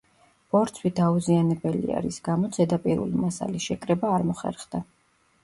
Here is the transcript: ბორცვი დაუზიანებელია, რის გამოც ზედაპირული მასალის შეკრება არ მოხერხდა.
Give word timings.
ბორცვი 0.53 0.91
დაუზიანებელია, 0.99 1.99
რის 2.07 2.17
გამოც 2.29 2.59
ზედაპირული 2.61 3.23
მასალის 3.27 3.69
შეკრება 3.71 4.13
არ 4.17 4.27
მოხერხდა. 4.33 4.85